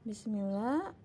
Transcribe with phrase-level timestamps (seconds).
[0.00, 0.96] Bismillah.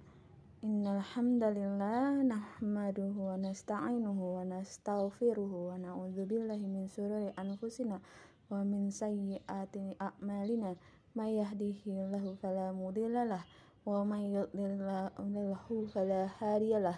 [0.64, 8.00] Innal hamdalillah nahmaduhu wa nasta'inuhu wa nastaghfiruhu wa na'udzubillahi min shururi anfusina
[8.48, 10.80] wa min sayyiati a'malina.
[11.12, 13.44] May yahdihillahu fala mudhillalah
[13.84, 16.96] wa may yudlilhu fala hadiyalah.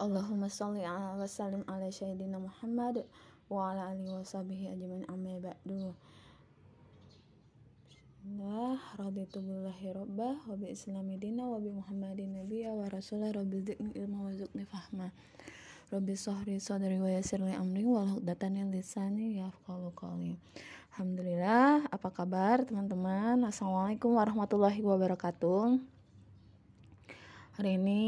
[0.00, 3.04] Allahumma shalli wa sallim ala sayyidina Muhammad
[3.52, 5.92] wa ala alihi wa sahbihi ajmain amma ba'du
[8.30, 14.22] Nah, raditu billahi rabbah wa islami dina wa muhammadin nabiyya wa rasulah rabbi zidni ilma
[14.22, 14.30] wa
[14.70, 15.10] fahma.
[15.90, 20.38] Rabbi sahri sadri wa yassir li amri wa hudatan lisani yafqalu qawli.
[20.94, 23.42] Alhamdulillah, apa kabar teman-teman?
[23.50, 25.82] Assalamualaikum warahmatullahi wabarakatuh.
[27.58, 28.02] Hari ini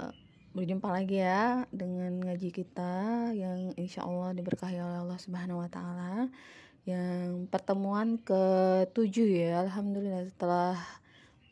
[0.00, 0.16] uh,
[0.56, 6.32] berjumpa lagi ya dengan ngaji kita yang insya Allah diberkahi oleh Allah Subhanahu Wa Taala
[6.88, 10.80] yang pertemuan ke-7 ya Alhamdulillah setelah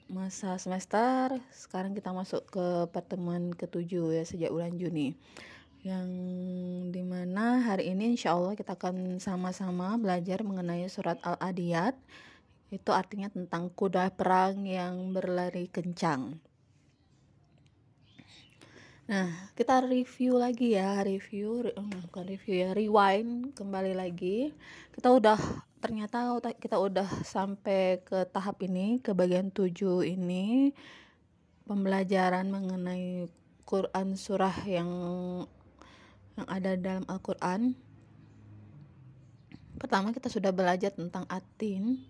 [0.09, 5.13] masa semester sekarang kita masuk ke pertemuan ke-7 ya sejak bulan Juni.
[5.85, 6.09] Yang
[6.89, 11.93] di mana hari ini insya Allah kita akan sama-sama belajar mengenai surat Al-Adiyat.
[12.73, 16.41] Itu artinya tentang kuda perang yang berlari kencang
[19.07, 24.51] Nah, kita review lagi ya, review, hmm, bukan review ya, rewind kembali lagi.
[24.91, 25.39] Kita udah
[25.79, 30.75] ternyata kita udah sampai ke tahap ini, ke bagian 7 ini
[31.71, 33.31] pembelajaran mengenai
[33.63, 34.91] Quran surah yang
[36.35, 37.79] yang ada dalam Al-Qur'an.
[39.79, 42.03] Pertama kita sudah belajar tentang atin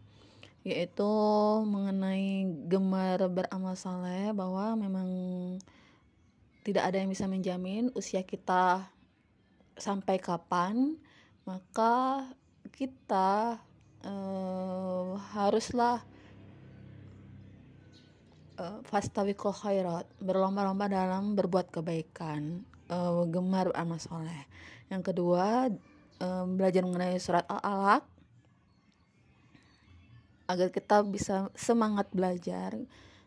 [0.65, 1.13] yaitu
[1.63, 5.09] mengenai gemar beramal saleh bahwa memang
[6.67, 8.91] tidak ada yang bisa menjamin usia kita
[9.79, 10.99] sampai kapan,
[11.47, 12.27] maka
[12.75, 13.63] kita
[14.03, 16.03] uh, haruslah
[18.59, 24.51] uh, fastawiqul khairat, berlomba-lomba dalam berbuat kebaikan, uh, gemar beramal soleh.
[24.91, 25.71] Yang kedua,
[26.19, 28.03] uh, belajar mengenai surat Al-Alaq
[30.51, 32.83] agar kita bisa semangat belajar Eh,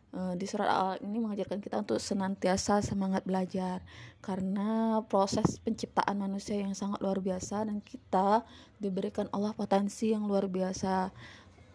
[0.09, 3.86] di surat al ini mengajarkan kita untuk senantiasa semangat belajar.
[4.20, 8.42] Karena proses penciptaan manusia yang sangat luar biasa dan kita
[8.81, 11.14] diberikan Allah potensi yang luar biasa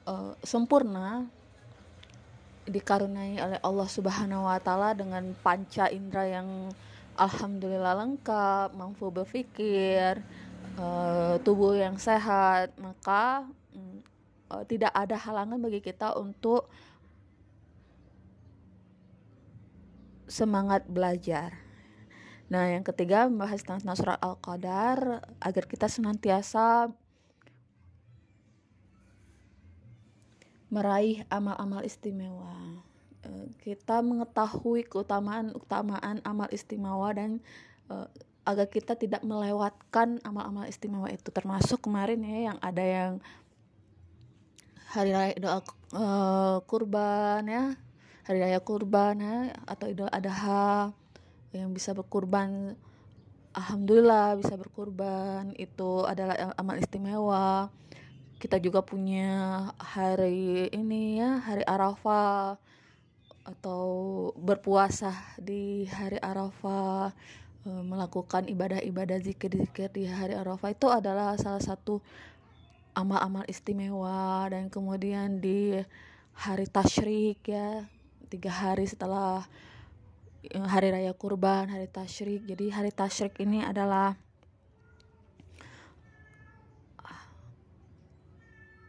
[0.09, 1.25] uh, sempurna
[2.65, 6.73] dikaruniai oleh Allah Subhanahu wa taala dengan panca indera yang
[7.15, 10.19] alhamdulillah lengkap, mampu berpikir,
[10.81, 13.44] uh, tubuh yang sehat, maka
[14.49, 16.67] uh, tidak ada halangan bagi kita untuk
[20.34, 21.55] semangat belajar.
[22.50, 26.91] Nah, yang ketiga membahas tentang surat Al-Qadar agar kita senantiasa
[30.75, 32.83] meraih amal-amal istimewa.
[33.23, 37.39] Eh, kita mengetahui keutamaan-keutamaan amal istimewa dan
[37.87, 38.11] uh,
[38.43, 43.12] agar kita tidak melewatkan amal-amal istimewa itu termasuk kemarin ya yang ada yang
[44.93, 45.59] hari raya doa
[45.97, 47.65] uh, kurban ya
[48.25, 50.93] hari raya kurban ya, atau idul adha
[51.55, 52.75] yang bisa berkurban
[53.55, 57.71] alhamdulillah bisa berkurban itu adalah amal istimewa.
[58.43, 62.61] Kita juga punya hari ini ya hari arafah
[63.45, 63.85] atau
[64.37, 67.15] berpuasa di hari arafah
[67.65, 70.75] e, melakukan ibadah-ibadah zikir-zikir di hari arafah.
[70.75, 72.05] Itu adalah salah satu
[72.93, 74.45] amal-amal istimewa.
[74.53, 75.81] Dan kemudian di
[76.37, 77.87] hari tasyrik ya
[78.34, 79.47] tiga hari setelah
[80.43, 82.43] eh, hari raya kurban, hari tasyrik.
[82.50, 84.19] Jadi hari tasyrik ini adalah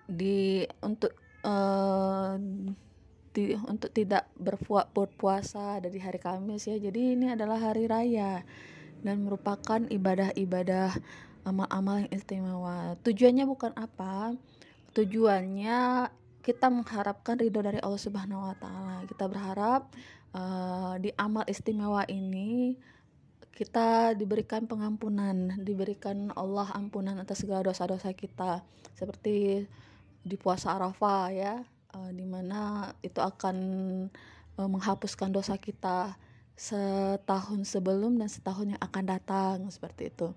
[0.05, 1.13] di untuk
[1.45, 2.38] uh,
[3.35, 6.78] di, untuk tidak berpuasa, berpuasa dari hari Kamis ya.
[6.81, 8.41] Jadi ini adalah hari raya
[9.03, 10.97] dan merupakan ibadah-ibadah
[11.45, 12.97] amal-amal yang istimewa.
[13.05, 14.34] Tujuannya bukan apa?
[14.95, 16.09] Tujuannya
[16.45, 19.01] kita mengharapkan ridho dari Allah Subhanahu wa taala.
[19.09, 19.90] Kita berharap
[20.37, 22.78] uh, di amal istimewa ini
[23.49, 28.61] kita diberikan pengampunan, diberikan Allah ampunan atas segala dosa-dosa kita.
[28.93, 29.66] Seperti
[30.22, 31.66] di puasa Arafah ya,
[31.97, 33.58] uh, di mana itu akan
[34.61, 36.14] uh, menghapuskan dosa kita
[36.53, 40.29] setahun sebelum dan setahun yang akan datang seperti itu.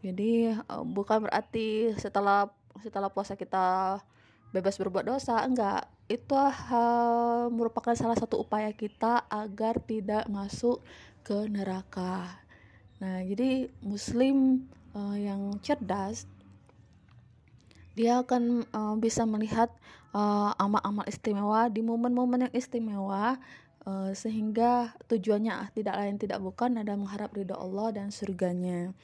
[0.00, 2.48] Jadi uh, bukan berarti setelah
[2.80, 3.98] setelah puasa kita
[4.50, 10.82] bebas berbuat dosa enggak itu uh, merupakan salah satu upaya kita agar tidak masuk
[11.22, 12.38] ke neraka
[12.98, 16.26] nah jadi muslim uh, yang cerdas
[17.94, 19.70] dia akan uh, bisa melihat
[20.14, 23.38] uh, amal-amal istimewa di momen-momen yang istimewa
[23.86, 28.94] uh, sehingga tujuannya tidak lain tidak bukan adalah mengharap ridho Allah dan surganya.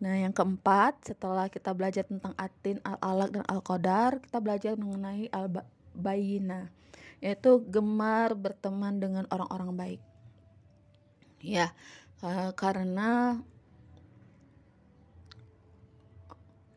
[0.00, 6.72] Nah, yang keempat, setelah kita belajar tentang atin, al-alaq dan al-qadar, kita belajar mengenai al-bayina,
[7.20, 10.02] yaitu gemar berteman dengan orang-orang baik.
[11.44, 11.76] Ya,
[12.24, 13.44] uh, karena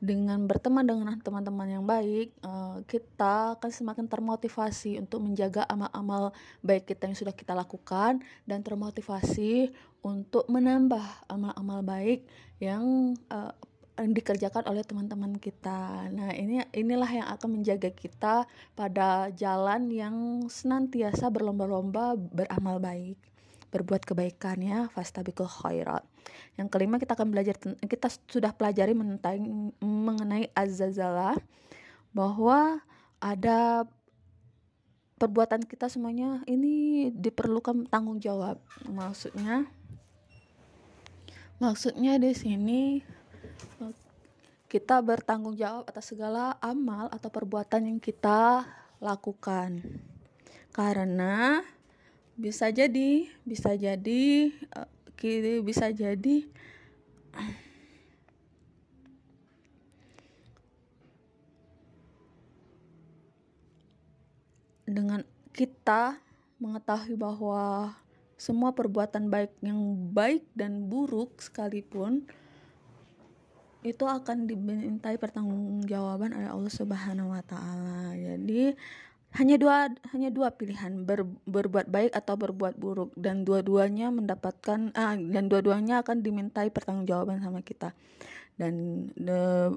[0.03, 6.91] dengan berteman dengan teman-teman yang baik, uh, kita akan semakin termotivasi untuk menjaga amal-amal baik
[6.91, 9.71] kita yang sudah kita lakukan dan termotivasi
[10.03, 12.27] untuk menambah amal-amal baik
[12.59, 13.55] yang uh,
[13.95, 16.11] dikerjakan oleh teman-teman kita.
[16.11, 18.43] Nah, ini inilah yang akan menjaga kita
[18.75, 20.15] pada jalan yang
[20.51, 23.32] senantiasa berlomba-lomba beramal baik
[23.73, 26.05] berbuat kebaikan ya fastabikul khairat.
[26.61, 29.41] Yang kelima kita akan belajar kita sudah pelajari mengenai
[29.81, 31.33] mengenai azazalah
[32.13, 32.85] bahwa
[33.17, 33.89] ada
[35.17, 38.61] perbuatan kita semuanya ini diperlukan tanggung jawab.
[38.85, 39.65] Maksudnya
[41.57, 43.01] maksudnya di sini
[44.69, 48.69] kita bertanggung jawab atas segala amal atau perbuatan yang kita
[49.01, 49.81] lakukan.
[50.73, 51.61] Karena
[52.33, 56.43] bisa jadi bisa jadi uh, bisa jadi
[64.83, 65.23] dengan
[65.55, 66.19] kita
[66.59, 67.95] mengetahui bahwa
[68.37, 69.79] semua perbuatan baik yang
[70.11, 72.27] baik dan buruk sekalipun
[73.83, 78.15] itu akan dimintai pertanggungjawaban oleh Allah Subhanahu wa taala.
[78.15, 78.71] Jadi
[79.33, 85.17] hanya dua hanya dua pilihan ber, berbuat baik atau berbuat buruk dan dua-duanya mendapatkan ah,
[85.17, 87.97] dan dua-duanya akan dimintai pertanggungjawaban sama kita
[88.61, 89.73] dan de,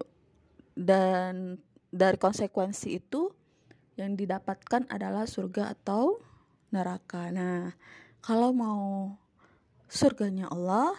[0.76, 1.56] dan
[1.88, 3.32] dari konsekuensi itu
[3.96, 6.20] yang didapatkan adalah surga atau
[6.68, 7.32] neraka.
[7.32, 7.72] Nah,
[8.20, 9.16] kalau mau
[9.88, 10.92] surganya Allah,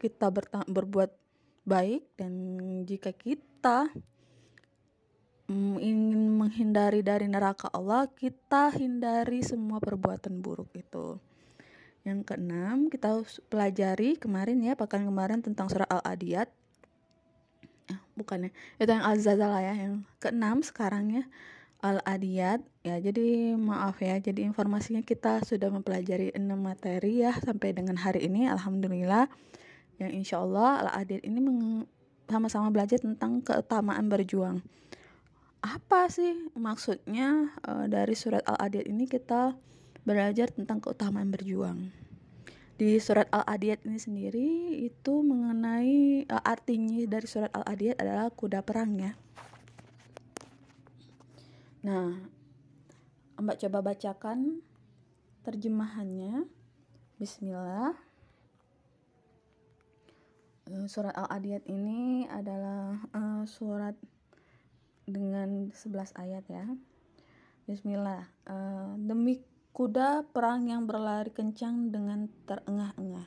[0.00, 0.32] kita
[0.64, 1.12] berbuat
[1.68, 2.32] baik dan
[2.88, 3.92] jika kita
[5.50, 11.18] Mm, ingin menghindari dari neraka Allah, kita hindari semua perbuatan buruk itu.
[12.06, 13.18] Yang keenam, kita
[13.50, 16.46] pelajari kemarin ya, pekan kemarin tentang surah Al-Adiyat.
[17.90, 19.74] Eh, bukan ya, itu yang Al-Zazalah ya.
[19.74, 21.24] Yang keenam sekarang ya,
[21.82, 22.62] Al-Adiyat.
[22.86, 28.22] Ya, jadi maaf ya, jadi informasinya kita sudah mempelajari enam materi ya sampai dengan hari
[28.22, 29.26] ini, Alhamdulillah.
[29.98, 31.42] Yang insya Allah Al-Adiyat ini
[32.30, 34.62] sama-sama belajar tentang keutamaan berjuang
[35.60, 39.52] apa sih maksudnya uh, dari surat Al-Adiyat ini kita
[40.08, 41.92] belajar tentang keutamaan berjuang.
[42.80, 48.96] Di surat Al-Adiyat ini sendiri itu mengenai uh, artinya dari surat Al-Adiyat adalah kuda perang
[48.96, 49.12] ya.
[51.84, 52.16] Nah,
[53.36, 54.64] Mbak coba bacakan
[55.44, 56.44] terjemahannya.
[57.20, 57.96] Bismillah.
[60.70, 63.96] Eh, surat Al-Adiyat ini adalah uh, surat
[65.10, 66.66] dengan 11 ayat ya.
[67.66, 68.26] Bismillah.
[68.46, 73.26] Uh, demi kuda perang yang berlari kencang dengan terengah-engah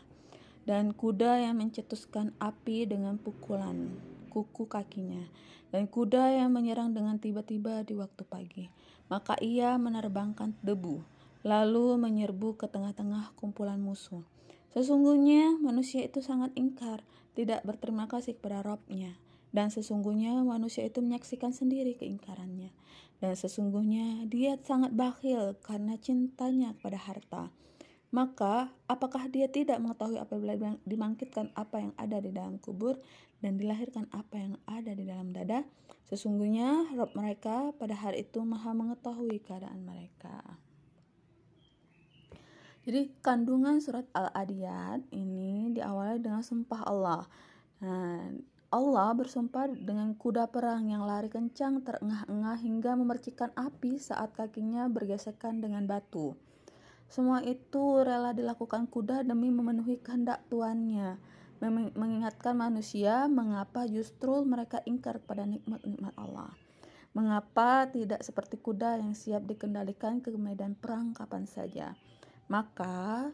[0.64, 3.92] dan kuda yang mencetuskan api dengan pukulan
[4.32, 5.24] kuku kakinya
[5.72, 8.66] dan kuda yang menyerang dengan tiba-tiba di waktu pagi.
[9.12, 11.14] Maka ia menerbangkan debu
[11.44, 14.24] lalu menyerbu ke tengah-tengah kumpulan musuh.
[14.72, 17.04] Sesungguhnya manusia itu sangat ingkar,
[17.36, 19.14] tidak berterima kasih kepada Robnya.
[19.54, 22.74] Dan sesungguhnya manusia itu menyaksikan sendiri keingkarannya.
[23.22, 27.44] Dan sesungguhnya dia sangat bakhil karena cintanya kepada harta.
[28.14, 30.54] Maka, apakah dia tidak mengetahui apabila
[30.86, 32.98] dibangkitkan apa yang ada di dalam kubur
[33.42, 35.66] dan dilahirkan apa yang ada di dalam dada?
[36.14, 40.62] Sesungguhnya Rob mereka pada hari itu maha mengetahui keadaan mereka.
[42.84, 47.24] Jadi kandungan surat Al-Adiyat ini diawali dengan sumpah Allah.
[47.82, 48.30] Nah,
[48.74, 55.62] Allah bersumpah dengan kuda perang yang lari kencang terengah-engah hingga memercikan api saat kakinya bergesekan
[55.62, 56.34] dengan batu.
[57.06, 61.22] Semua itu rela dilakukan kuda demi memenuhi kehendak tuannya,
[61.94, 66.50] mengingatkan manusia mengapa justru mereka ingkar pada nikmat-nikmat Allah.
[67.14, 71.94] Mengapa tidak seperti kuda yang siap dikendalikan ke medan perang kapan saja.
[72.50, 73.30] Maka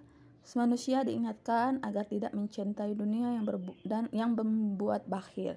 [0.58, 3.46] Manusia diingatkan agar tidak mencintai dunia yang
[3.86, 5.56] dan yang membuat bakhil.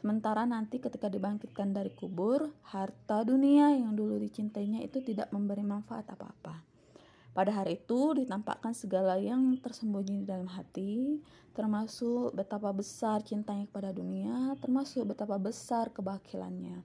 [0.00, 6.08] Sementara nanti ketika dibangkitkan dari kubur, harta dunia yang dulu dicintainya itu tidak memberi manfaat
[6.08, 6.64] apa-apa.
[7.30, 11.20] Pada hari itu ditampakkan segala yang tersembunyi di dalam hati,
[11.52, 16.80] termasuk betapa besar cintanya kepada dunia, termasuk betapa besar kebakilannya.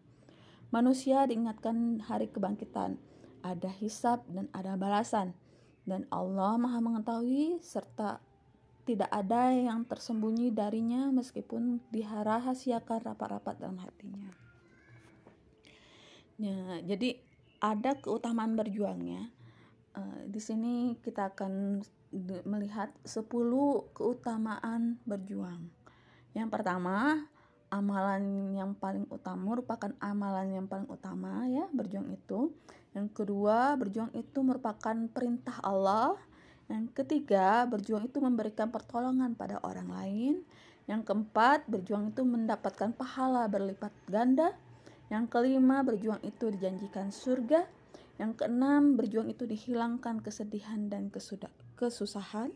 [0.70, 3.00] Manusia diingatkan hari kebangkitan,
[3.42, 5.32] ada hisab dan ada balasan.
[5.86, 8.18] Dan Allah Maha mengetahui serta
[8.86, 14.30] tidak ada yang tersembunyi darinya meskipun diharahasiakan rapat-rapat dalam hatinya.
[16.38, 17.18] Ya, jadi
[17.63, 19.34] ada keutamaan berjuangnya.
[19.96, 21.82] Uh, di sini kita akan
[22.46, 23.25] melihat 10
[23.96, 25.72] keutamaan berjuang.
[26.36, 27.25] Yang pertama,
[27.74, 32.54] amalan yang paling utama merupakan amalan yang paling utama ya, berjuang itu.
[32.96, 36.16] Yang kedua, berjuang itu merupakan perintah Allah
[36.66, 40.36] yang ketiga, berjuang itu memberikan pertolongan pada orang lain.
[40.90, 44.54] Yang keempat, berjuang itu mendapatkan pahala berlipat ganda.
[45.14, 47.70] Yang kelima, berjuang itu dijanjikan surga.
[48.18, 51.14] Yang keenam, berjuang itu dihilangkan kesedihan dan
[51.78, 52.50] kesusahan.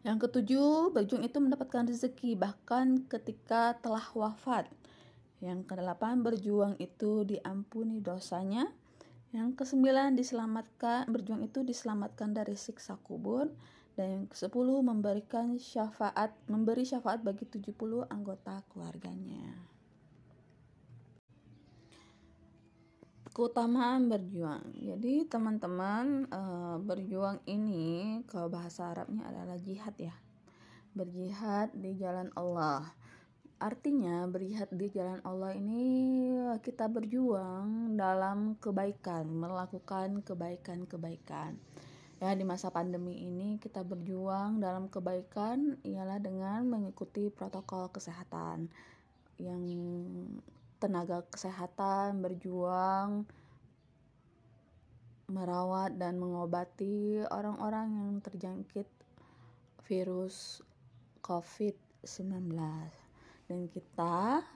[0.00, 4.64] Yang ketujuh, berjuang itu mendapatkan rezeki bahkan ketika telah wafat.
[5.40, 8.68] Yang kedelapan, berjuang itu diampuni dosanya.
[9.32, 13.48] Yang kesembilan diselamatkan berjuang itu diselamatkan dari siksa kubur
[13.94, 19.70] dan yang kesepuluh memberikan syafaat memberi syafaat bagi 70 anggota keluarganya.
[23.30, 24.74] Keutamaan berjuang.
[24.82, 30.12] Jadi teman-teman uh, berjuang ini kalau bahasa Arabnya adalah jihad ya.
[30.90, 32.90] Berjihad di jalan Allah
[33.60, 35.84] Artinya berjihad di jalan Allah ini
[36.64, 41.60] kita berjuang dalam kebaikan, melakukan kebaikan-kebaikan.
[42.24, 48.72] Ya, di masa pandemi ini kita berjuang dalam kebaikan ialah dengan mengikuti protokol kesehatan
[49.36, 49.60] yang
[50.80, 53.28] tenaga kesehatan berjuang
[55.28, 58.88] merawat dan mengobati orang-orang yang terjangkit
[59.84, 60.64] virus
[61.20, 62.56] COVID-19
[63.50, 64.46] dan kita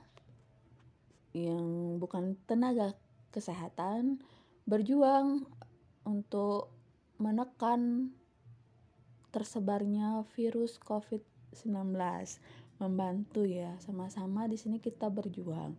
[1.34, 2.94] yang bukan tenaga
[3.34, 4.22] kesehatan
[4.70, 5.50] berjuang
[6.06, 6.70] untuk
[7.18, 8.14] menekan
[9.34, 11.90] tersebarnya virus COVID-19
[12.78, 15.74] membantu ya sama-sama di sini kita berjuang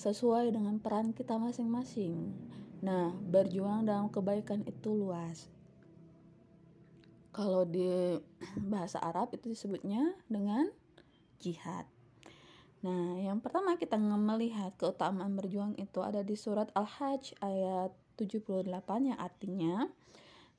[0.00, 2.32] sesuai dengan peran kita masing-masing.
[2.80, 5.50] Nah, berjuang dalam kebaikan itu luas.
[7.34, 8.16] Kalau di
[8.72, 10.70] bahasa Arab itu disebutnya dengan
[11.42, 11.97] jihad.
[12.78, 18.70] Nah, yang pertama kita melihat keutamaan berjuang itu ada di surat Al-Hajj ayat 78
[19.02, 19.90] yang artinya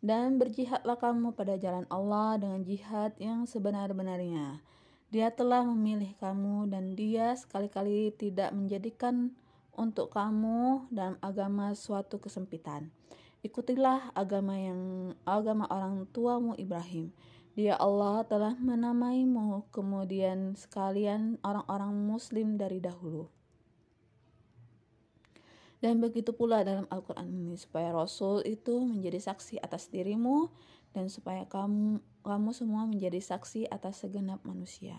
[0.03, 4.59] dan berjihadlah kamu pada jalan Allah dengan jihad yang sebenar-benarnya.
[5.11, 9.35] Dia telah memilih kamu dan dia sekali-kali tidak menjadikan
[9.75, 12.91] untuk kamu dalam agama suatu kesempitan.
[13.39, 17.15] Ikutilah agama yang agama orang tuamu Ibrahim
[17.59, 23.27] dia Allah telah menamaimu kemudian sekalian orang-orang muslim dari dahulu.
[25.83, 30.47] Dan begitu pula dalam Al-Quran ini supaya Rasul itu menjadi saksi atas dirimu
[30.95, 34.95] dan supaya kamu kamu semua menjadi saksi atas segenap manusia.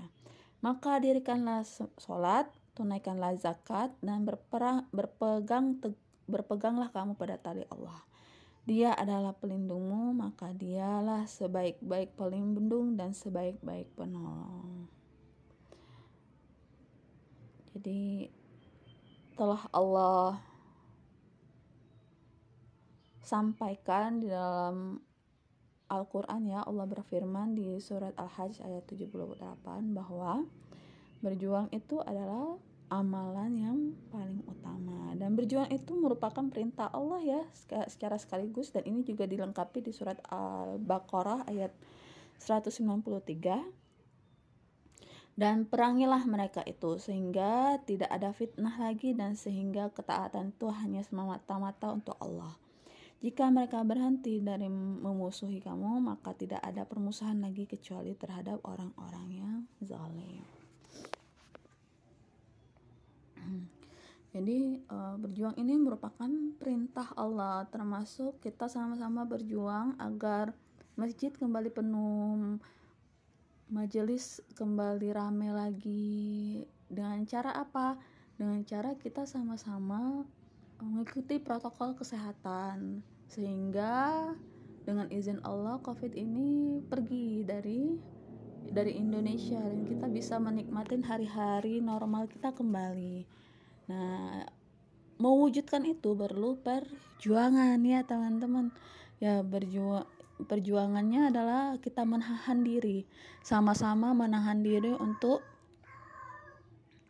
[0.61, 1.64] Maka dirikanlah
[1.97, 5.81] sholat, tunaikanlah zakat dan berperang, berpegang
[6.29, 8.10] berpeganglah kamu pada tali Allah.
[8.71, 14.87] Dia adalah pelindungmu, maka dialah sebaik-baik pelindung dan sebaik-baik penolong.
[17.75, 18.31] Jadi
[19.35, 20.39] telah Allah
[23.27, 25.03] sampaikan di dalam
[25.91, 30.47] Al-Quran ya Allah berfirman di surat Al-Hajj ayat 78 bahwa
[31.27, 32.55] berjuang itu adalah
[32.90, 33.78] amalan yang
[34.11, 37.40] paling utama dan berjuang itu merupakan perintah Allah ya
[37.87, 41.70] secara sekaligus dan ini juga dilengkapi di surat Al-Baqarah ayat
[42.42, 43.80] 193
[45.38, 51.97] dan perangilah mereka itu sehingga tidak ada fitnah lagi dan sehingga ketaatan itu hanya semata-mata
[51.97, 52.59] untuk Allah.
[53.20, 59.54] Jika mereka berhenti dari memusuhi kamu, maka tidak ada permusuhan lagi kecuali terhadap orang-orang yang
[59.85, 60.60] zalim.
[64.30, 70.54] Jadi uh, berjuang ini merupakan perintah Allah termasuk kita sama-sama berjuang agar
[70.94, 72.62] masjid kembali penuh
[73.70, 77.99] majelis kembali rame lagi dengan cara apa?
[78.38, 80.23] Dengan cara kita sama-sama
[80.78, 84.30] mengikuti protokol kesehatan sehingga
[84.87, 87.94] dengan izin Allah COVID ini pergi dari
[88.69, 93.25] dari Indonesia dan kita bisa menikmati hari-hari normal kita kembali.
[93.88, 94.45] Nah,
[95.17, 98.69] mewujudkan itu perlu perjuangan ya teman-teman.
[99.21, 100.05] Ya berjuang
[100.40, 103.05] perjuangannya adalah kita menahan diri,
[103.45, 105.45] sama-sama menahan diri untuk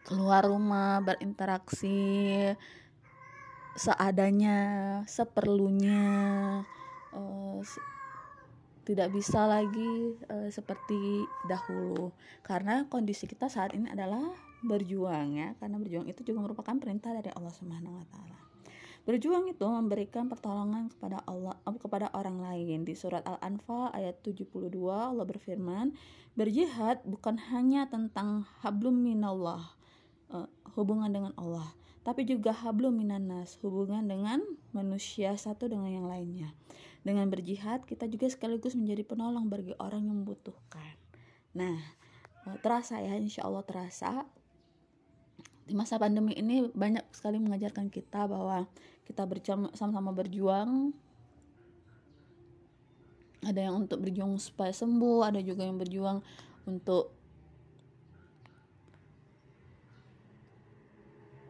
[0.02, 2.50] keluar rumah berinteraksi
[3.78, 4.58] seadanya
[5.06, 6.02] seperlunya
[7.14, 7.62] uh,
[8.90, 12.10] tidak bisa lagi uh, seperti dahulu
[12.42, 14.34] karena kondisi kita saat ini adalah
[14.66, 18.38] berjuang ya karena berjuang itu juga merupakan perintah dari Allah Subhanahu wa taala.
[19.06, 22.84] Berjuang itu memberikan pertolongan kepada Allah eh, kepada orang lain.
[22.84, 25.96] Di surat Al-Anfal ayat 72 Allah berfirman,
[26.36, 29.72] "Berjihad bukan hanya tentang hablum minallah,
[30.34, 31.72] uh, hubungan dengan Allah,
[32.04, 34.44] tapi juga hablum minanas, hubungan dengan
[34.76, 36.52] manusia satu dengan yang lainnya."
[37.00, 41.00] Dengan berjihad, kita juga sekaligus menjadi penolong bagi orang yang membutuhkan.
[41.56, 41.80] Nah,
[42.44, 44.28] eh, terasa ya, insya Allah terasa.
[45.64, 48.68] Di masa pandemi ini banyak sekali mengajarkan kita bahwa
[49.08, 49.24] kita
[49.72, 50.92] sama-sama berjuang.
[53.40, 56.20] Ada yang untuk berjuang supaya sembuh, ada juga yang berjuang
[56.68, 57.16] untuk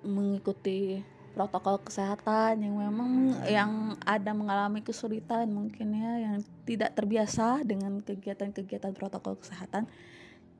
[0.06, 8.02] mengikuti protokol kesehatan yang memang yang ada mengalami kesulitan mungkin ya yang tidak terbiasa dengan
[8.02, 9.86] kegiatan-kegiatan protokol kesehatan.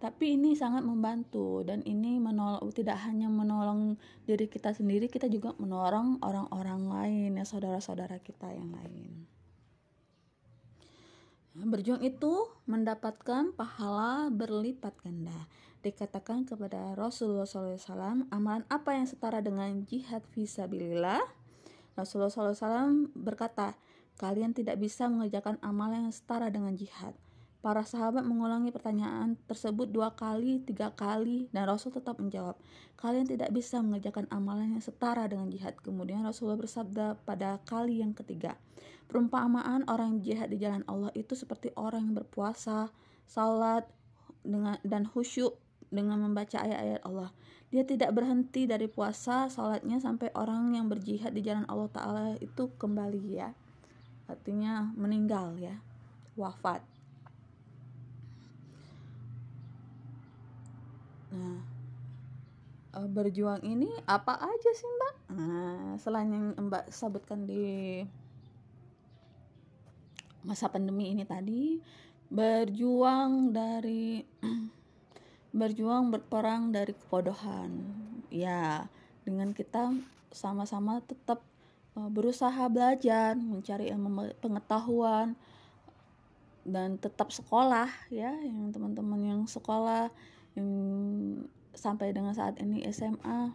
[0.00, 5.52] Tapi ini sangat membantu dan ini menolong tidak hanya menolong diri kita sendiri kita juga
[5.60, 9.28] menolong orang-orang lain ya saudara-saudara kita yang lain.
[11.52, 15.50] Berjuang itu mendapatkan pahala berlipat ganda
[15.80, 21.20] dikatakan kepada Rasulullah SAW, amalan apa yang setara dengan jihad visabilillah?
[21.96, 23.76] Rasulullah SAW berkata,
[24.20, 27.16] kalian tidak bisa mengerjakan amalan yang setara dengan jihad.
[27.60, 32.56] Para sahabat mengulangi pertanyaan tersebut dua kali, tiga kali, dan Rasul tetap menjawab,
[32.96, 35.76] kalian tidak bisa mengerjakan amalan yang setara dengan jihad.
[35.84, 38.56] Kemudian Rasulullah bersabda pada kali yang ketiga,
[39.12, 42.88] perumpamaan orang jihad di jalan Allah itu seperti orang yang berpuasa,
[43.28, 43.84] salat,
[44.40, 45.60] dengan dan khusyuk
[45.90, 47.30] dengan membaca ayat-ayat Allah.
[47.70, 52.70] Dia tidak berhenti dari puasa salatnya sampai orang yang berjihad di jalan Allah Ta'ala itu
[52.74, 53.54] kembali ya.
[54.26, 55.78] Artinya meninggal ya.
[56.34, 56.82] Wafat.
[61.30, 61.62] Nah,
[62.98, 65.14] eh, berjuang ini apa aja sih mbak?
[65.38, 68.02] Nah, selain yang mbak sebutkan di
[70.42, 71.78] masa pandemi ini tadi,
[72.30, 74.26] berjuang dari
[75.50, 77.70] berjuang berperang dari kebodohan.
[78.30, 78.86] Ya
[79.26, 79.94] dengan kita
[80.30, 81.42] sama-sama tetap
[81.98, 85.34] uh, berusaha belajar mencari ilmu pengetahuan
[86.62, 88.30] dan tetap sekolah ya.
[88.42, 90.10] Yang teman-teman yang sekolah
[90.54, 90.70] yang
[91.74, 93.54] sampai dengan saat ini SMA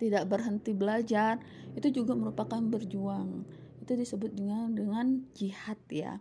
[0.00, 1.36] tidak berhenti belajar
[1.76, 3.44] itu juga merupakan berjuang.
[3.84, 6.18] Itu disebut dengan dengan jihad ya.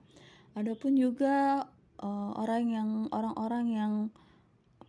[0.53, 1.63] Adapun juga
[1.99, 3.93] uh, orang yang orang-orang yang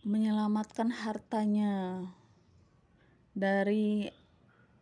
[0.07, 2.05] menyelamatkan hartanya
[3.37, 4.09] dari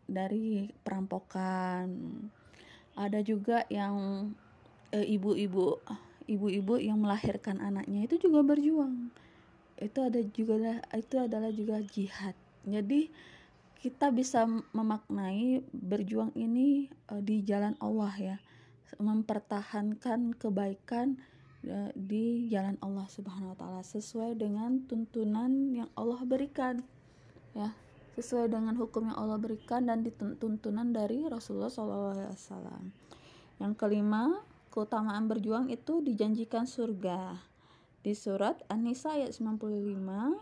[0.08, 1.90] dari perampokan.
[2.98, 4.28] Ada juga yang
[4.90, 9.10] eh, ibu-ibu uh, ibu-ibu yang melahirkan anaknya itu juga berjuang.
[9.78, 12.34] Itu ada juga itu adalah juga jihad.
[12.66, 13.10] Jadi
[13.78, 14.42] kita bisa
[14.74, 18.36] memaknai berjuang ini uh, di jalan Allah ya.
[18.98, 21.20] Mempertahankan kebaikan
[21.98, 26.86] di jalan Allah Subhanahu wa taala sesuai dengan tuntunan yang Allah berikan
[27.50, 27.74] ya
[28.18, 32.34] sesuai dengan hukum yang Allah berikan dan dituntunan dari Rasulullah SAW.
[33.62, 34.42] Yang kelima,
[34.74, 37.38] keutamaan berjuang itu dijanjikan surga.
[38.02, 40.34] Di surat An-Nisa ayat 95,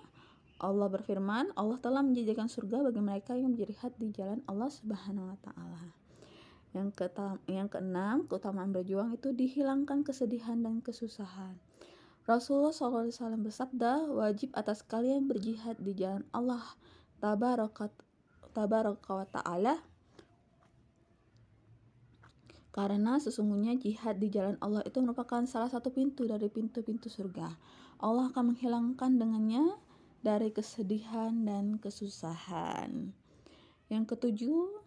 [0.57, 5.38] Allah berfirman, Allah telah menjanjikan surga bagi mereka yang berjihad di jalan Allah Subhanahu wa
[5.44, 6.06] taala.
[6.76, 11.56] Yang, ketam, yang keenam, keutamaan berjuang itu dihilangkan kesedihan dan kesusahan.
[12.28, 16.60] Rasulullah SAW bersabda, wajib atas kalian berjihad di jalan Allah
[17.16, 17.88] tabaraka
[19.08, 19.80] wa ta'ala
[22.76, 27.48] karena sesungguhnya jihad di jalan Allah itu merupakan salah satu pintu dari pintu-pintu surga.
[28.04, 29.80] Allah akan menghilangkan dengannya
[30.20, 33.16] dari kesedihan dan kesusahan.
[33.88, 34.84] Yang ketujuh,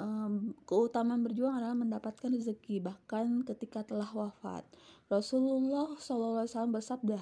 [0.00, 4.64] um, keutamaan berjuang adalah mendapatkan rezeki bahkan ketika telah wafat.
[5.12, 7.20] Rasulullah SAW bersabda,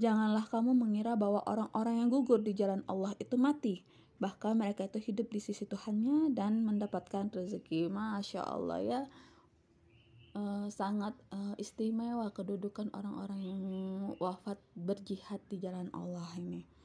[0.00, 3.84] janganlah kamu mengira bahwa orang-orang yang gugur di jalan Allah itu mati.
[4.16, 7.92] Bahkan mereka itu hidup di sisi Tuhannya dan mendapatkan rezeki.
[7.92, 9.02] Masya Allah ya.
[10.36, 13.62] Uh, sangat uh, istimewa kedudukan orang-orang yang
[14.20, 16.75] wafat berjihad di jalan Allah ini.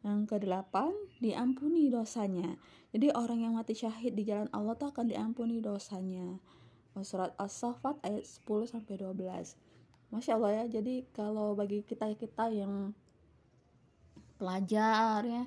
[0.00, 2.56] Yang kedelapan, diampuni dosanya.
[2.90, 6.40] Jadi orang yang mati syahid di jalan Allah tuh akan diampuni dosanya.
[7.00, 9.56] Surat As-Saffat ayat 10 sampai 12.
[10.10, 10.80] Masya Allah ya.
[10.80, 12.96] Jadi kalau bagi kita-kita yang
[14.40, 15.44] pelajar ya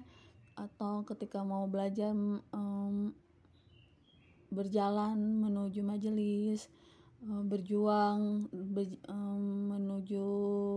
[0.54, 2.14] atau ketika mau belajar
[2.54, 3.10] um,
[4.54, 6.70] berjalan menuju majelis
[7.24, 10.28] berjuang ber, um, menuju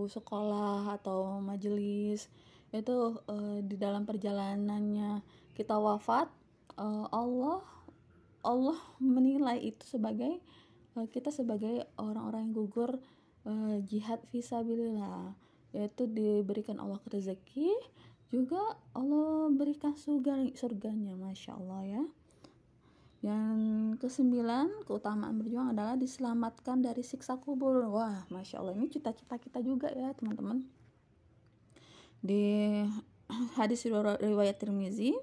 [0.07, 2.31] sekolah atau majelis
[2.75, 5.23] itu uh, di dalam perjalanannya
[5.55, 6.27] kita wafat
[6.75, 7.63] uh, Allah
[8.43, 10.43] Allah menilai itu sebagai
[10.99, 12.91] uh, kita sebagai orang-orang yang gugur
[13.47, 15.35] uh, jihad visabilillah
[15.71, 17.71] yaitu diberikan Allah rezeki
[18.27, 18.59] juga
[18.91, 22.03] Allah berikan surga surganya masya Allah ya.
[23.23, 23.57] Yang
[24.03, 27.87] kesembilan keutamaan berjuang adalah diselamatkan dari siksa kubur.
[27.87, 30.67] Wah masya Allah ini cita-cita kita juga ya teman-teman
[32.21, 32.83] di
[33.59, 35.13] hadis riwayat Tirmizi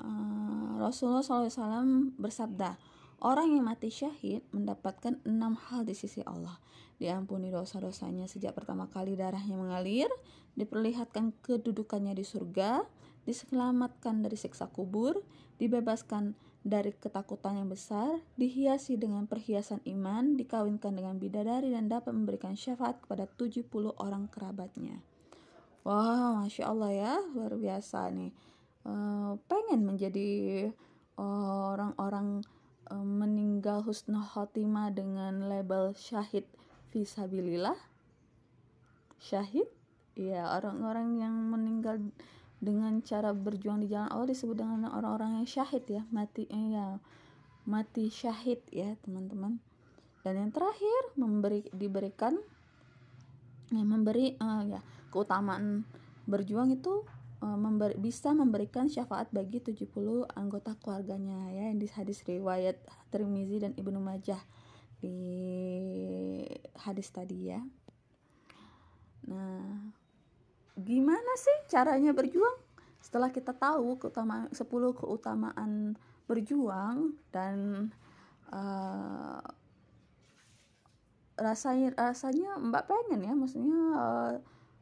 [0.00, 2.76] uh, Rasulullah SAW bersabda
[3.24, 6.56] orang yang mati syahid mendapatkan enam hal di sisi Allah
[6.96, 10.08] diampuni dosa-dosanya sejak pertama kali darahnya mengalir,
[10.56, 12.84] diperlihatkan kedudukannya di surga,
[13.28, 15.20] diselamatkan dari siksa kubur,
[15.60, 16.32] dibebaskan
[16.66, 22.98] dari ketakutan yang besar, dihiasi dengan perhiasan iman, dikawinkan dengan bidadari dan dapat memberikan syafaat
[23.04, 23.70] kepada 70
[24.00, 24.98] orang kerabatnya.
[25.86, 28.34] Wah, Masya Allah ya, luar biasa nih.
[28.82, 30.26] Uh, pengen menjadi
[31.14, 32.42] orang-orang
[32.90, 36.42] uh, meninggal husnul khotimah dengan label syahid
[36.90, 37.78] visabilillah.
[39.22, 39.70] Syahid?
[40.18, 42.02] Ya orang-orang yang meninggal
[42.58, 46.98] dengan cara berjuang di jalan Allah disebut dengan orang-orang yang syahid ya mati eh, ya
[47.62, 49.62] mati syahid ya teman-teman.
[50.26, 52.34] Dan yang terakhir memberi diberikan
[53.70, 55.86] ya, memberi uh, ya keutamaan
[56.26, 57.06] berjuang itu
[57.42, 59.86] uh, memberi, bisa memberikan syafaat bagi 70
[60.34, 62.80] anggota keluarganya ya yang di hadis riwayat
[63.12, 64.40] Tirmizi dan Ibnu Majah
[65.00, 65.18] di
[66.80, 67.60] hadis tadi ya.
[69.26, 69.92] Nah,
[70.78, 72.58] gimana sih caranya berjuang?
[73.02, 74.66] Setelah kita tahu keutamaan 10
[74.98, 75.94] keutamaan
[76.26, 77.90] berjuang dan
[78.50, 79.42] uh,
[81.36, 84.34] rasanya rasanya Mbak pengen ya, maksudnya uh,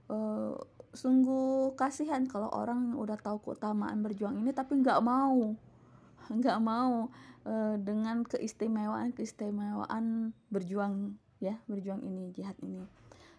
[0.09, 0.55] uh,
[0.95, 5.55] sungguh kasihan kalau orang udah tahu keutamaan berjuang ini tapi nggak mau.
[6.41, 7.13] Nggak mau
[7.45, 12.81] uh, dengan keistimewaan keistimewaan berjuang ya berjuang ini jihad ini.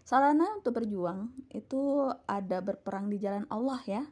[0.05, 4.03] Sarana untuk berjuang itu ada berperang di jalan Allah ya.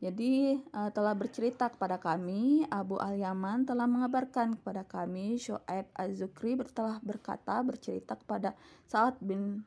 [0.00, 6.56] Jadi uh, telah bercerita kepada kami Abu Al Yaman telah mengabarkan kepada kami Shoaib Az-Zukri
[6.72, 8.52] telah berkata bercerita kepada
[8.88, 9.64] Sa'ad bin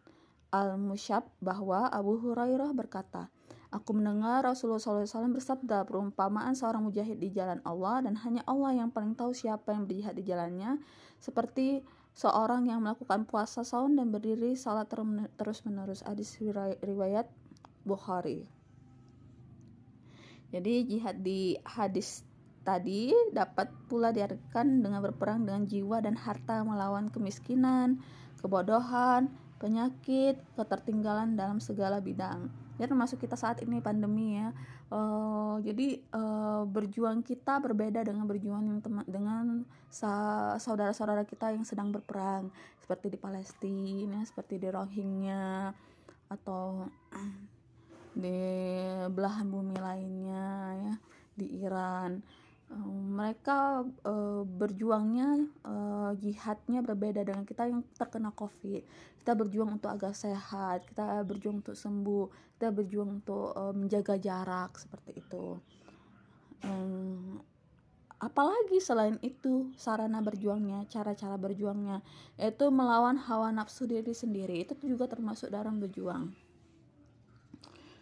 [0.52, 3.28] Al-Musyab bahwa Abu Hurairah berkata
[3.68, 8.96] Aku mendengar Rasulullah SAW bersabda perumpamaan seorang mujahid di jalan Allah dan hanya Allah yang
[8.96, 10.80] paling tahu siapa yang berjihad di jalannya
[11.20, 11.84] seperti
[12.16, 14.88] seorang yang melakukan puasa saum dan berdiri salat
[15.36, 16.40] terus menerus hadis
[16.80, 17.28] riwayat
[17.84, 18.48] Bukhari.
[20.48, 22.24] Jadi jihad di hadis
[22.64, 28.00] tadi dapat pula diartikan dengan berperang dengan jiwa dan harta melawan kemiskinan,
[28.40, 32.50] kebodohan, penyakit, ketertinggalan dalam segala bidang.
[32.78, 34.54] Ya termasuk kita saat ini pandemi ya.
[34.88, 39.66] Uh, jadi uh, berjuang kita berbeda dengan berjuang yang dengan
[40.62, 42.54] saudara-saudara kita yang sedang berperang.
[42.80, 45.74] Seperti di Palestina seperti di Rohingya
[46.32, 46.88] atau
[48.24, 48.42] di
[49.14, 50.94] belahan bumi lainnya ya
[51.38, 52.18] di Iran
[52.68, 58.84] mereka uh, berjuangnya uh, jihadnya berbeda dengan kita yang terkena covid.
[59.24, 62.28] Kita berjuang untuk agar sehat kita berjuang untuk sembuh
[62.60, 65.56] kita berjuang untuk uh, menjaga jarak seperti itu.
[66.68, 67.40] Um,
[68.20, 72.02] apalagi selain itu sarana berjuangnya cara-cara berjuangnya
[72.36, 76.36] yaitu melawan hawa nafsu diri sendiri itu juga termasuk dalam berjuang.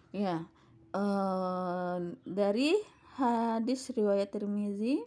[0.09, 0.49] Ya
[0.95, 4.99] uh, dari Hadis riwayat Tirmizi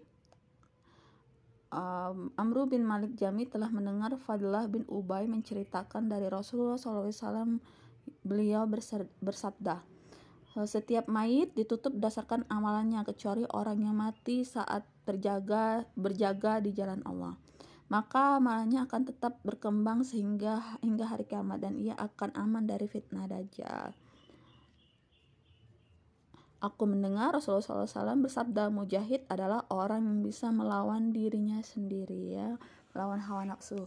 [1.68, 7.60] um, Amru bin Malik Jami telah mendengar Fadlah bin Ubay menceritakan dari Rasulullah SAW
[8.24, 8.64] beliau
[9.20, 9.84] bersabda
[10.64, 17.36] setiap mayit ditutup berdasarkan amalannya kecuali orang yang mati saat terjaga berjaga di jalan Allah.
[17.92, 23.28] Maka amalannya akan tetap berkembang sehingga hingga hari kiamat dan ia akan aman dari fitnah
[23.28, 23.92] dajjal
[26.58, 32.58] Aku mendengar Rasulullah SAW bersabda mujahid adalah orang yang bisa melawan dirinya sendiri ya,
[32.90, 33.86] melawan hawa nafsu.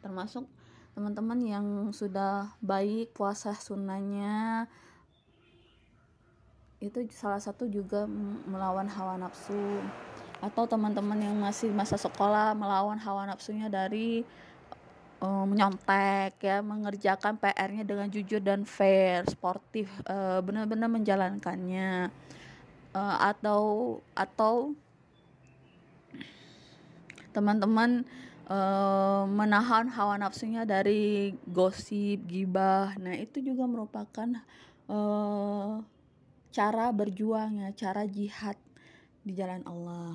[0.00, 0.48] Termasuk
[0.96, 4.64] teman-teman yang sudah baik puasa sunnahnya
[6.80, 8.08] itu salah satu juga
[8.48, 9.84] melawan hawa nafsu
[10.40, 14.24] atau teman-teman yang masih masa sekolah melawan hawa nafsunya dari
[15.20, 22.12] uh, menyontek ya mengerjakan PR-nya dengan jujur dan fair sportif uh, benar-benar menjalankannya.
[22.96, 23.60] Uh, atau
[24.16, 24.72] atau
[27.36, 28.08] teman-teman
[29.26, 32.94] menahan hawa nafsunya dari gosip gibah.
[32.96, 34.30] Nah itu juga merupakan
[36.54, 38.54] cara berjuang ya cara jihad
[39.26, 40.14] di jalan Allah.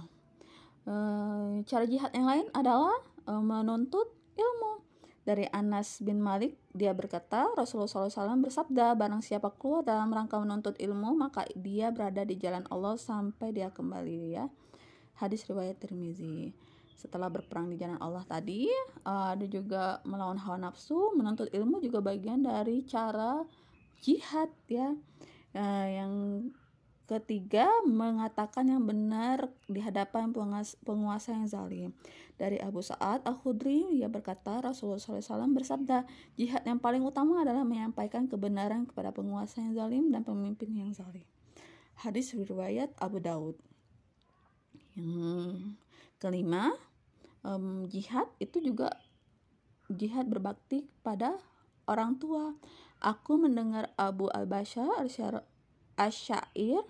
[1.67, 4.09] Cara jihad yang lain adalah menuntut
[4.39, 4.90] ilmu
[5.21, 10.73] dari Anas bin Malik dia berkata Rasulullah SAW bersabda barang siapa keluar dalam rangka menuntut
[10.81, 14.49] ilmu maka dia berada di jalan Allah sampai dia kembali ya.
[15.21, 16.49] Hadis riwayat Tirmizi.
[16.97, 18.65] Setelah berperang di jalan Allah tadi
[19.05, 23.45] ada juga melawan hawa nafsu menuntut ilmu juga bagian dari cara
[24.01, 24.97] jihad ya.
[25.51, 26.13] Uh, yang
[27.12, 30.32] ketiga mengatakan yang benar di hadapan
[30.88, 31.91] penguasa yang zalim.
[32.39, 36.08] Dari Abu Sa'ad Al-Khudri ia berkata Rasulullah SAW bersabda
[36.39, 41.28] jihad yang paling utama adalah menyampaikan kebenaran kepada penguasa yang zalim dan pemimpin yang zalim.
[42.00, 43.60] Hadis riwayat Abu Daud.
[44.95, 45.76] Yang
[46.17, 46.74] kelima
[47.43, 48.95] um, jihad itu juga
[49.91, 51.36] jihad berbakti pada
[51.86, 52.56] orang tua.
[53.04, 55.04] Aku mendengar Abu Al-Bashar
[55.97, 56.82] Asyair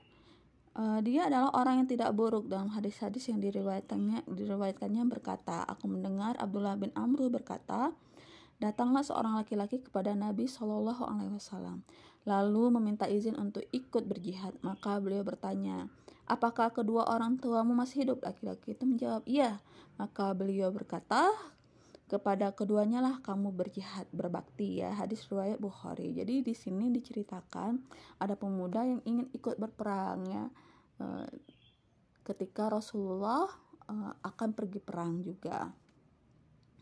[0.76, 6.38] uh, dia adalah orang yang tidak buruk dalam hadis-hadis yang diriwayatkannya diriwayatkannya berkata aku mendengar
[6.38, 7.92] Abdullah bin Amru berkata
[8.62, 11.82] datanglah seorang laki-laki kepada Nabi Shallallahu Alaihi Wasallam
[12.26, 14.54] lalu meminta izin untuk ikut berjihad.
[14.62, 15.90] Maka beliau bertanya
[16.30, 18.22] apakah kedua orang tuamu masih hidup?
[18.22, 19.58] Laki-laki itu menjawab iya.
[19.98, 21.30] Maka beliau berkata
[22.12, 24.92] kepada keduanya lah kamu berjihad berbakti ya.
[24.92, 26.12] Hadis riwayat Bukhari.
[26.12, 27.80] Jadi di sini diceritakan
[28.20, 30.46] ada pemuda yang ingin ikut berperang ya.
[31.00, 31.06] E,
[32.28, 33.48] ketika Rasulullah
[33.88, 33.96] e,
[34.28, 35.72] akan pergi perang juga.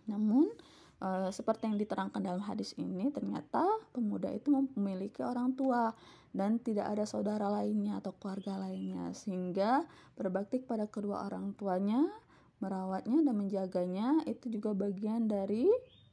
[0.09, 0.49] Namun
[0.97, 3.61] e, seperti yang diterangkan dalam hadis ini ternyata
[3.93, 5.93] pemuda itu memiliki orang tua
[6.33, 9.13] dan tidak ada saudara lainnya atau keluarga lainnya.
[9.13, 9.85] Sehingga
[10.17, 12.01] berbakti kepada kedua orang tuanya
[12.59, 15.67] merawatnya dan menjaganya itu juga bagian dari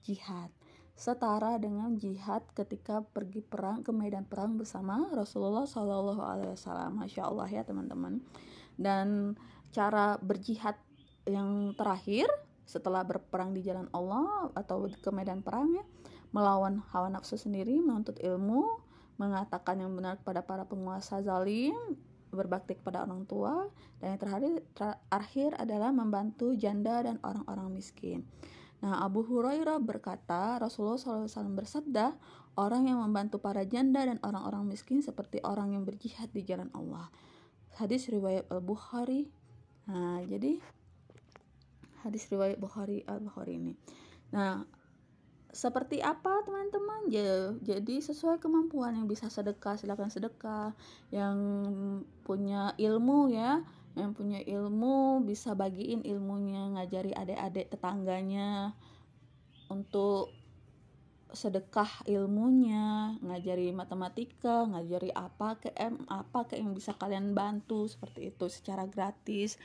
[0.07, 0.51] jihad
[0.97, 7.29] setara dengan jihad ketika pergi perang ke medan perang bersama Rasulullah Shallallahu Alaihi Wasallam, masya
[7.29, 8.25] Allah ya teman-teman.
[8.81, 9.37] Dan
[9.77, 10.81] cara berjihad
[11.29, 12.33] yang terakhir
[12.65, 15.85] setelah berperang di jalan Allah atau ke medan perang ya,
[16.33, 18.81] melawan hawa nafsu sendiri, menuntut ilmu,
[19.21, 21.77] mengatakan yang benar kepada para penguasa zalim,
[22.37, 23.67] berbakti kepada orang tua
[23.99, 28.29] dan yang terakhir terakhir adalah membantu janda dan orang-orang miskin.
[28.85, 32.13] Nah, Abu Hurairah berkata, Rasulullah SAW bersabda,
[32.61, 37.09] orang yang membantu para janda dan orang-orang miskin seperti orang yang berjihad di jalan Allah.
[37.81, 39.29] Hadis riwayat Al-Bukhari.
[39.89, 40.61] Nah, jadi
[42.05, 43.73] hadis riwayat Bukhari Al-Bukhari ini.
[44.37, 44.65] Nah,
[45.57, 47.09] seperti apa teman-teman?
[47.09, 50.77] Ya jadi sesuai kemampuan yang bisa sedekah silakan sedekah.
[51.09, 51.37] Yang
[52.29, 53.65] punya ilmu ya.
[53.97, 58.77] Yang punya ilmu bisa bagiin ilmunya ngajari adik-adik tetangganya
[59.73, 60.37] untuk
[61.33, 68.29] sedekah ilmunya ngajari matematika ngajari apa ke M apa ke yang bisa kalian bantu seperti
[68.31, 69.57] itu secara gratis.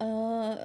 [0.00, 0.58] Uh,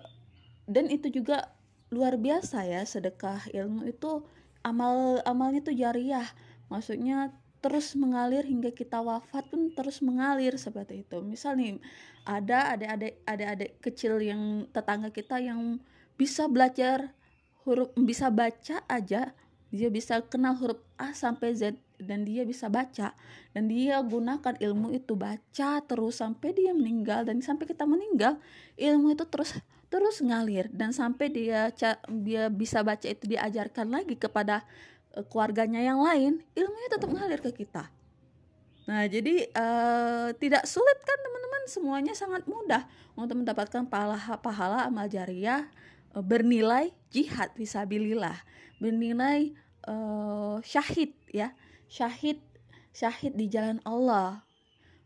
[0.68, 1.52] dan itu juga
[1.92, 2.84] luar biasa ya.
[2.84, 4.24] Sedekah ilmu itu
[4.68, 6.28] amal amalnya tuh jariah.
[6.68, 7.32] Maksudnya
[7.64, 11.24] terus mengalir hingga kita wafat pun terus mengalir seperti itu.
[11.24, 11.80] Misal nih
[12.28, 15.80] ada adik-adik adik-adik kecil yang tetangga kita yang
[16.20, 17.16] bisa belajar
[17.64, 19.32] huruf bisa baca aja.
[19.68, 23.12] Dia bisa kenal huruf A sampai Z dan dia bisa baca.
[23.52, 27.28] Dan dia gunakan ilmu itu baca terus sampai dia meninggal.
[27.28, 28.40] Dan sampai kita meninggal
[28.80, 31.72] ilmu itu terus terus ngalir dan sampai dia
[32.24, 34.68] dia bisa baca itu diajarkan lagi kepada
[35.16, 37.88] uh, keluarganya yang lain ilmunya tetap ngalir ke kita.
[38.88, 41.64] Nah jadi uh, tidak sulit kan teman-teman?
[41.68, 45.68] Semuanya sangat mudah untuk mendapatkan pahala pahala amal jariah
[46.16, 48.44] uh, bernilai jihad visabilillah.
[48.84, 49.56] Bernilai
[49.88, 51.56] uh, syahid ya.
[51.88, 52.44] Syahid
[52.92, 54.44] syahid di jalan Allah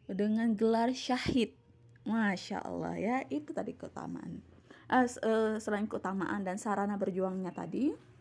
[0.09, 1.53] dengan gelar syahid.
[2.01, 3.17] Masya Allah ya.
[3.29, 4.50] Itu tadi keutamaan
[4.91, 8.12] uh, selain keutamaan dan sarana berjuangnya tadi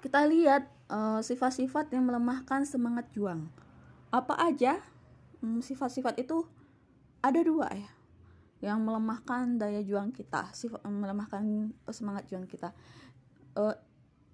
[0.00, 3.48] kita lihat uh, sifat-sifat yang melemahkan semangat juang.
[4.12, 4.78] Apa aja?
[5.40, 6.46] Hmm, sifat-sifat itu
[7.24, 7.90] ada dua ya.
[8.62, 12.70] Yang melemahkan daya juang kita sifat melemahkan semangat juang kita.
[13.56, 13.74] Uh,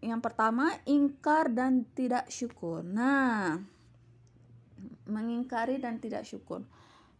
[0.02, 2.82] yang pertama ingkar dan tidak syukur.
[2.82, 3.62] Nah
[5.06, 6.62] mengingkari dan tidak syukur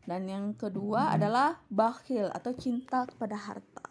[0.03, 3.89] dan yang kedua adalah bakhil atau cinta kepada harta.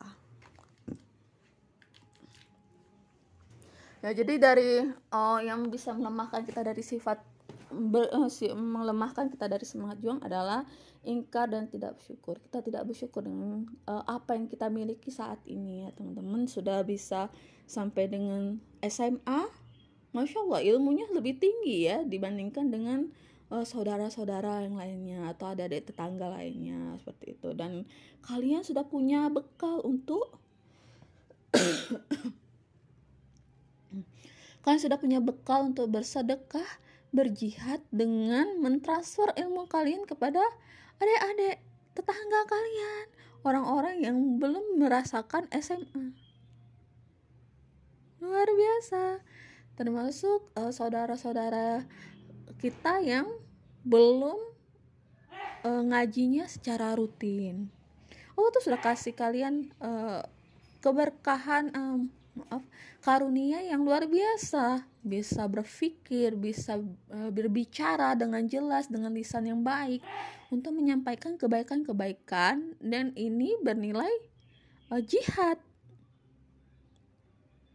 [4.01, 4.81] ya jadi dari
[5.13, 7.21] uh, yang bisa melemahkan kita dari sifat
[7.69, 10.65] ber, uh, si, melemahkan kita dari semangat juang adalah
[11.05, 12.41] ingkar dan tidak bersyukur.
[12.41, 16.49] Kita tidak bersyukur dengan uh, apa yang kita miliki saat ini ya teman-teman.
[16.49, 17.29] Sudah bisa
[17.69, 19.47] sampai dengan SMA
[20.11, 23.07] Masya Allah ilmunya lebih tinggi ya dibandingkan dengan
[23.51, 27.51] saudara-saudara yang lainnya atau ada adik tetangga lainnya seperti itu.
[27.51, 27.83] Dan
[28.23, 30.39] kalian sudah punya bekal untuk
[34.63, 36.63] kalian sudah punya bekal untuk bersedekah
[37.11, 40.39] berjihad dengan mentransfer ilmu kalian kepada
[41.03, 41.59] adik-adik
[41.91, 43.05] tetangga kalian.
[43.43, 46.31] Orang-orang yang belum merasakan SMA
[48.21, 49.19] luar biasa.
[49.75, 51.89] Termasuk uh, saudara-saudara
[52.61, 53.25] kita yang
[53.81, 54.37] belum
[55.65, 57.69] uh, ngajinya secara rutin.
[58.37, 60.23] Oh tuh sudah kasih kalian uh,
[60.81, 62.63] keberkahan um, maaf
[63.03, 64.85] karunia yang luar biasa.
[65.01, 66.77] Bisa berpikir bisa
[67.11, 70.01] uh, berbicara dengan jelas dengan lisan yang baik
[70.53, 74.11] untuk menyampaikan kebaikan-kebaikan dan ini bernilai
[74.93, 75.57] uh, jihad.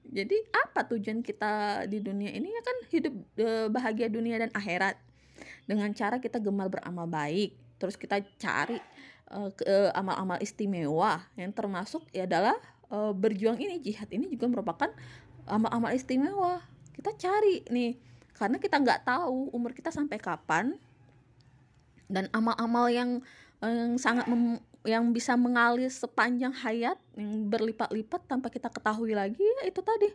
[0.06, 2.46] Jadi apa tujuan kita di dunia ini?
[2.46, 3.14] Ya kan hidup
[3.74, 4.96] bahagia dunia dan akhirat
[5.66, 7.58] dengan cara kita gemar beramal baik.
[7.76, 8.78] Terus kita cari
[9.28, 12.56] e, amal-amal istimewa yang termasuk ya adalah
[12.88, 13.82] e, berjuang ini.
[13.82, 14.88] Jihad ini juga merupakan
[15.44, 16.62] amal-amal istimewa.
[16.94, 17.98] Kita cari nih
[18.32, 20.78] karena kita nggak tahu umur kita sampai kapan.
[22.06, 23.10] Dan amal-amal yang
[23.58, 29.66] yang sangat mem, yang bisa mengalir sepanjang hayat yang berlipat-lipat tanpa kita ketahui lagi ya
[29.66, 30.14] itu tadi.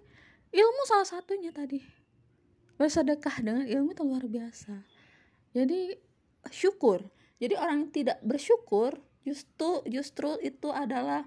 [0.56, 1.84] Ilmu salah satunya tadi.
[2.80, 5.01] Bersedekah dengan ilmu itu luar biasa
[5.52, 6.00] jadi
[6.50, 7.06] syukur
[7.42, 11.26] jadi orang yang tidak bersyukur justru justru itu adalah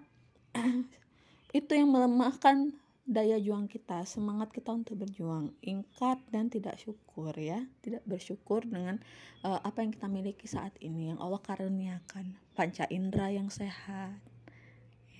[1.59, 7.61] itu yang melemahkan daya juang kita, semangat kita untuk berjuang, ingkar dan tidak syukur ya,
[7.85, 8.97] tidak bersyukur dengan
[9.45, 14.17] uh, apa yang kita miliki saat ini yang Allah karuniakan, panca indera yang sehat.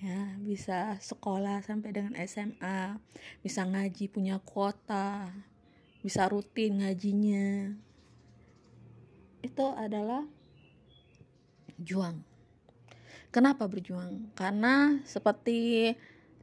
[0.01, 2.99] Ya, bisa sekolah sampai dengan SMA,
[3.39, 5.31] bisa ngaji punya kuota,
[6.03, 7.79] bisa rutin ngajinya.
[9.45, 10.25] Itu adalah
[11.77, 12.25] juang.
[13.29, 14.33] Kenapa berjuang?
[14.33, 15.93] Karena seperti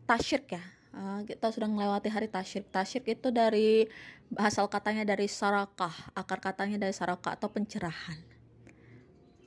[0.06, 0.62] tasyrik ya,
[0.92, 2.68] Uh, kita sudah melewati hari tasyrik.
[2.68, 3.88] Tasyrik itu dari
[4.36, 8.20] asal katanya dari sarakah, akar katanya dari sarakah atau pencerahan.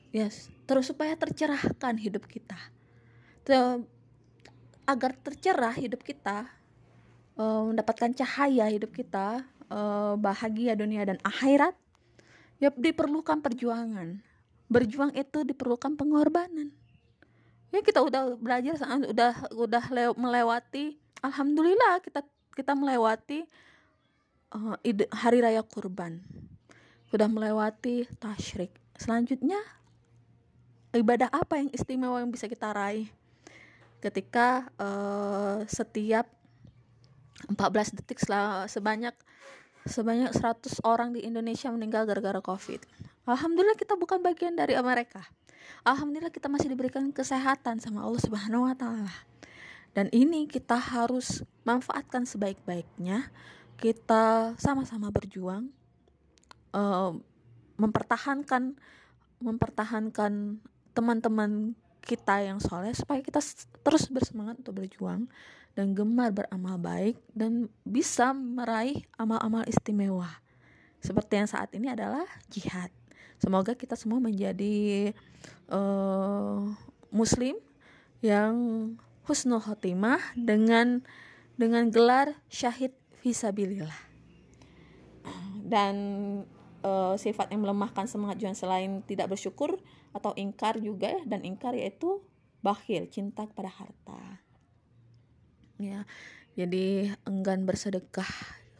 [0.10, 2.58] Yes, terus supaya tercerahkan hidup kita.
[3.46, 3.62] Ter
[4.90, 6.50] agar tercerah hidup kita,
[7.38, 11.78] uh, mendapatkan cahaya hidup kita, uh, bahagia dunia dan akhirat,
[12.60, 14.20] ya diperlukan perjuangan.
[14.66, 16.74] Berjuang itu diperlukan pengorbanan.
[17.70, 18.80] Ya kita udah belajar,
[19.12, 19.84] udah udah
[20.16, 22.22] melewati alhamdulillah kita
[22.54, 23.50] kita melewati
[24.54, 24.78] uh,
[25.10, 26.22] hari raya kurban
[27.10, 28.70] sudah melewati tasyrik
[29.02, 29.58] selanjutnya
[30.94, 33.10] ibadah apa yang istimewa yang bisa kita raih
[34.00, 36.30] ketika uh, setiap
[37.50, 38.22] 14 detik
[38.70, 39.14] sebanyak
[39.86, 42.82] sebanyak 100 orang di Indonesia meninggal gara-gara Covid.
[43.30, 45.22] Alhamdulillah kita bukan bagian dari mereka.
[45.86, 49.14] Alhamdulillah kita masih diberikan kesehatan sama Allah Subhanahu wa taala.
[49.96, 53.30] Dan ini kita harus manfaatkan sebaik-baiknya.
[53.78, 55.70] Kita sama-sama berjuang
[56.76, 57.14] uh,
[57.80, 58.76] mempertahankan
[59.40, 60.64] mempertahankan
[60.96, 63.42] teman-teman kita yang soleh supaya kita
[63.82, 65.28] terus bersemangat untuk berjuang
[65.76, 70.32] dan gemar beramal baik dan bisa meraih amal-amal istimewa.
[71.04, 72.90] Seperti yang saat ini adalah jihad.
[73.38, 75.12] Semoga kita semua menjadi
[75.68, 76.64] uh,
[77.12, 77.60] muslim
[78.24, 78.56] yang
[79.28, 81.04] husnul khotimah dengan
[81.60, 84.16] dengan gelar syahid visabilillah
[85.66, 85.96] dan
[86.86, 89.82] uh, sifat yang melemahkan semangat juang selain tidak bersyukur
[90.14, 92.22] atau ingkar juga ya dan ingkar yaitu
[92.62, 94.45] bakhil cinta kepada harta
[95.82, 96.08] ya
[96.56, 98.28] jadi enggan bersedekah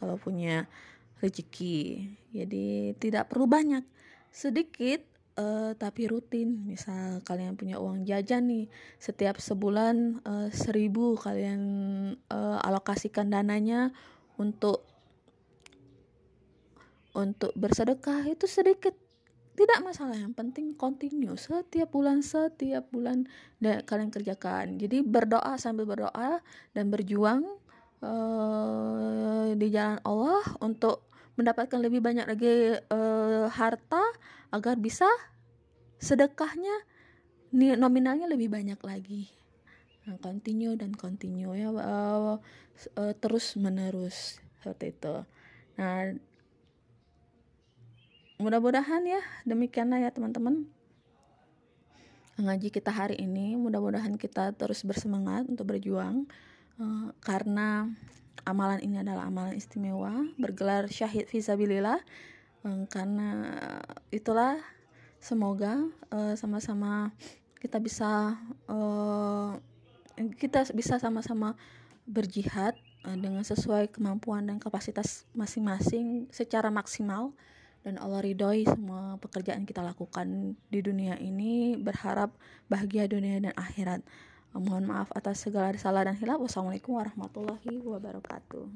[0.00, 0.64] kalau punya
[1.20, 2.08] rezeki.
[2.32, 3.84] Jadi tidak perlu banyak.
[4.32, 5.04] Sedikit
[5.36, 6.64] uh, tapi rutin.
[6.64, 8.66] Misal kalian punya uang jajan nih
[8.96, 11.60] setiap sebulan uh, seribu kalian
[12.32, 13.92] uh, alokasikan dananya
[14.40, 14.84] untuk
[17.16, 18.24] untuk bersedekah.
[18.28, 18.96] Itu sedikit
[19.56, 21.32] tidak masalah yang penting continue.
[21.34, 23.24] Setiap bulan setiap bulan
[23.56, 24.76] dan kalian kerjakan.
[24.76, 26.44] Jadi berdoa sambil berdoa
[26.76, 27.48] dan berjuang
[28.04, 31.08] uh, di jalan Allah untuk
[31.40, 34.04] mendapatkan lebih banyak lagi uh, harta
[34.52, 35.08] agar bisa
[35.96, 36.84] sedekahnya
[37.56, 39.32] nominalnya lebih banyak lagi.
[40.06, 44.38] Nah, continue dan continue ya uh, uh, terus menerus.
[44.60, 45.14] Seperti itu.
[45.80, 46.14] Nah
[48.36, 50.68] mudah-mudahan ya demikianlah ya teman-teman.
[52.36, 56.28] Ngaji kita hari ini mudah-mudahan kita terus bersemangat untuk berjuang
[56.76, 57.88] uh, karena
[58.44, 61.96] amalan ini adalah amalan istimewa bergelar syahid visabilillah
[62.68, 63.56] uh, karena
[64.12, 64.60] itulah
[65.16, 67.08] semoga uh, sama-sama
[67.56, 68.36] kita bisa
[68.68, 69.56] uh,
[70.36, 71.56] kita bisa sama-sama
[72.04, 72.76] berjihad
[73.06, 77.30] dengan sesuai kemampuan dan kapasitas masing-masing secara maksimal
[77.86, 82.34] dan Allah ridhoi semua pekerjaan kita lakukan di dunia ini berharap
[82.66, 84.02] bahagia dunia dan akhirat.
[84.50, 88.66] Mohon maaf atas segala salah dan hilaf wassalamualaikum warahmatullahi wabarakatuh.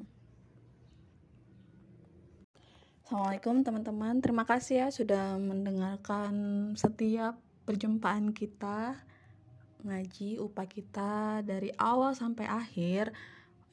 [3.03, 4.23] Assalamualaikum teman-teman.
[4.23, 6.31] Terima kasih ya sudah mendengarkan
[6.79, 7.35] setiap
[7.67, 8.95] perjumpaan kita
[9.83, 13.11] ngaji upah kita dari awal sampai akhir.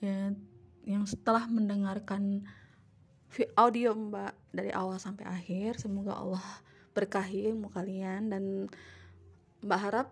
[0.03, 0.35] Ya,
[0.83, 2.43] yang setelah mendengarkan
[3.55, 5.79] audio mbak dari awal sampai akhir.
[5.79, 6.47] Semoga Allah
[6.97, 8.33] berkahi ilmu kalian.
[8.33, 8.67] Dan
[9.63, 10.09] mbak harap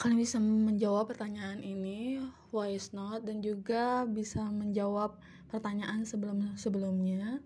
[0.00, 2.18] kalian bisa menjawab pertanyaan ini
[2.50, 5.20] why is not dan juga bisa menjawab
[5.52, 7.38] pertanyaan sebelum sebelumnya.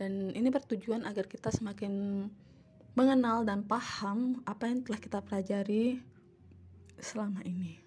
[0.00, 2.26] Dan ini bertujuan agar kita semakin
[2.92, 6.00] mengenal dan paham apa yang telah kita pelajari
[7.00, 7.80] selama ini.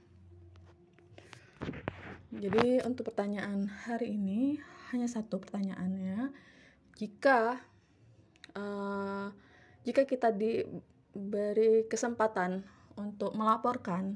[2.36, 4.60] Jadi untuk pertanyaan hari ini
[4.96, 6.32] hanya satu pertanyaannya.
[6.96, 7.60] Jika
[8.56, 9.28] uh,
[9.84, 12.64] jika kita diberi kesempatan
[12.96, 14.16] untuk melaporkan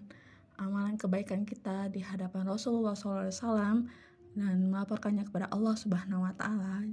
[0.60, 3.88] amalan kebaikan kita di hadapan Rasulullah SAW
[4.36, 6.84] dan melaporkannya kepada Allah Subhanahu Wa Taala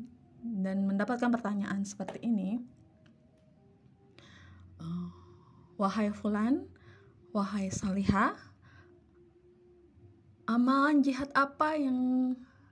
[0.43, 2.63] dan mendapatkan pertanyaan seperti ini,
[4.79, 5.09] uh,
[5.79, 6.67] wahai fulan,
[7.35, 8.39] wahai salihah,
[10.47, 11.99] amalan jihad apa yang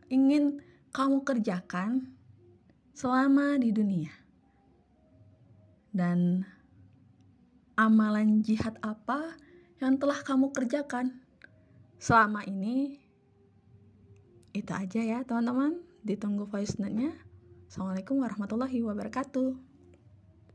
[0.07, 0.62] ingin
[0.95, 2.07] kamu kerjakan
[2.95, 4.14] selama di dunia.
[5.90, 6.47] Dan
[7.74, 9.34] amalan jihad apa
[9.82, 11.18] yang telah kamu kerjakan
[11.99, 13.03] selama ini?
[14.55, 15.82] Itu aja ya teman-teman.
[16.07, 17.11] Ditunggu voice note-nya.
[17.66, 19.74] Assalamualaikum warahmatullahi wabarakatuh.